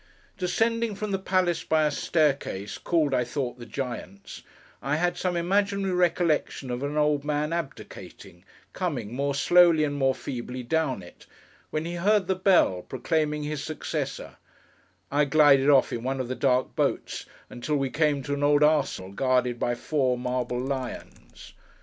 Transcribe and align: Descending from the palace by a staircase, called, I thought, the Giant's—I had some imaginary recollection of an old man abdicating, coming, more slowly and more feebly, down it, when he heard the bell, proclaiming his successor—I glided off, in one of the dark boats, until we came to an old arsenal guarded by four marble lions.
Descending 0.35 0.95
from 0.95 1.11
the 1.11 1.19
palace 1.19 1.63
by 1.63 1.85
a 1.85 1.91
staircase, 1.91 2.79
called, 2.79 3.13
I 3.13 3.23
thought, 3.23 3.59
the 3.59 3.67
Giant's—I 3.67 4.95
had 4.95 5.15
some 5.15 5.37
imaginary 5.37 5.93
recollection 5.93 6.71
of 6.71 6.81
an 6.81 6.97
old 6.97 7.23
man 7.23 7.53
abdicating, 7.53 8.43
coming, 8.73 9.13
more 9.13 9.35
slowly 9.35 9.83
and 9.83 9.93
more 9.93 10.15
feebly, 10.15 10.63
down 10.63 11.03
it, 11.03 11.27
when 11.69 11.85
he 11.85 11.93
heard 11.97 12.25
the 12.25 12.33
bell, 12.33 12.81
proclaiming 12.81 13.43
his 13.43 13.63
successor—I 13.63 15.25
glided 15.25 15.69
off, 15.69 15.93
in 15.93 16.01
one 16.01 16.19
of 16.19 16.29
the 16.29 16.33
dark 16.33 16.75
boats, 16.75 17.27
until 17.47 17.75
we 17.75 17.91
came 17.91 18.23
to 18.23 18.33
an 18.33 18.41
old 18.41 18.63
arsenal 18.63 19.11
guarded 19.11 19.59
by 19.59 19.75
four 19.75 20.17
marble 20.17 20.59
lions. 20.59 21.53